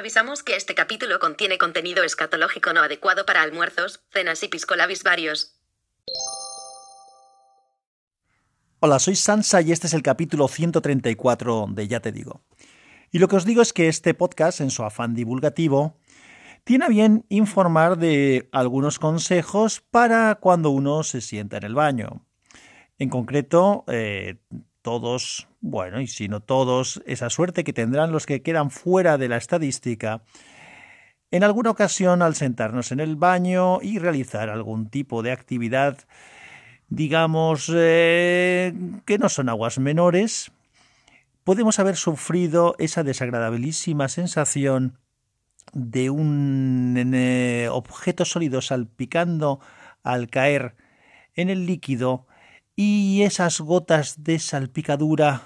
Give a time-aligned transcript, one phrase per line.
[0.00, 5.60] Avisamos que este capítulo contiene contenido escatológico no adecuado para almuerzos, cenas y piscolabis varios.
[8.78, 12.40] Hola, soy Sansa y este es el capítulo 134 de Ya te digo.
[13.10, 15.98] Y lo que os digo es que este podcast, en su afán divulgativo,
[16.64, 22.24] tiene a bien informar de algunos consejos para cuando uno se sienta en el baño.
[22.96, 24.38] En concreto, eh,
[24.82, 29.28] todos, bueno, y si no todos, esa suerte que tendrán los que quedan fuera de
[29.28, 30.22] la estadística,
[31.30, 35.98] en alguna ocasión al sentarnos en el baño y realizar algún tipo de actividad,
[36.88, 38.72] digamos, eh,
[39.04, 40.50] que no son aguas menores,
[41.44, 44.98] podemos haber sufrido esa desagradabilísima sensación
[45.72, 49.60] de un eh, objeto sólido salpicando
[50.02, 50.74] al caer
[51.34, 52.26] en el líquido
[52.76, 55.42] y esas gotas de salpicadura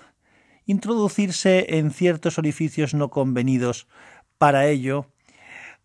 [0.66, 3.86] introducirse en ciertos orificios no convenidos
[4.38, 5.06] para ello.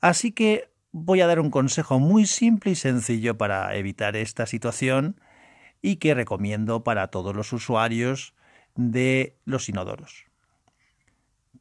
[0.01, 5.19] Así que voy a dar un consejo muy simple y sencillo para evitar esta situación
[5.81, 8.33] y que recomiendo para todos los usuarios
[8.75, 10.25] de los inodoros.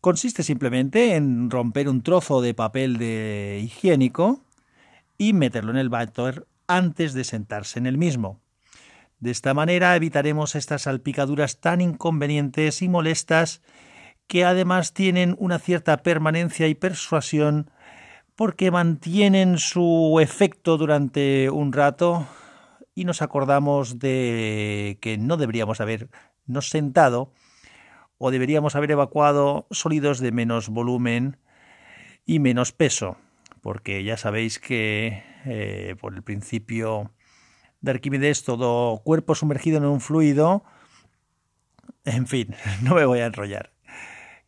[0.01, 4.45] Consiste simplemente en romper un trozo de papel de higiénico
[5.19, 8.41] y meterlo en el váter antes de sentarse en el mismo.
[9.21, 13.63] De esta manera evitaremos estas salpicaduras tan inconvenientes y molestas
[14.29, 17.71] que además tienen una cierta permanencia y persuasión
[18.37, 22.29] porque mantienen su efecto durante un rato
[22.95, 27.33] y nos acordamos de que no deberíamos habernos sentado
[28.19, 31.39] o deberíamos haber evacuado sólidos de menos volumen
[32.27, 33.17] y menos peso,
[33.63, 37.13] porque ya sabéis que eh, por el principio
[37.81, 40.65] de Arquímedes todo cuerpo sumergido en un fluido,
[42.05, 43.73] en fin, no me voy a enrollar.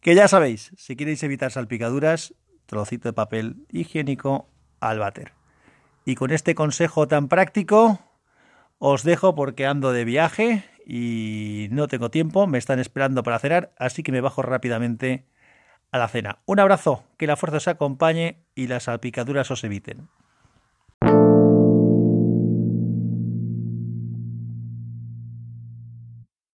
[0.01, 2.35] Que ya sabéis, si queréis evitar salpicaduras,
[2.67, 4.49] trocito de papel higiénico
[4.81, 5.33] al váter.
[6.05, 8.01] Y con este consejo tan práctico,
[8.79, 13.75] os dejo porque ando de viaje y no tengo tiempo, me están esperando para cenar,
[13.79, 15.27] así que me bajo rápidamente
[15.93, 16.39] a la cena.
[16.47, 20.09] Un abrazo, que la fuerza os acompañe y las salpicaduras os eviten.